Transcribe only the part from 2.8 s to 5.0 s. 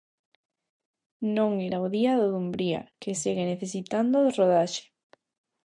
que segue necesitando rodaxe.